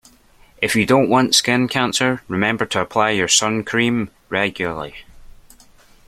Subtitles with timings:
[0.63, 4.95] If you don't want skin cancer, remember to apply your suncream regularly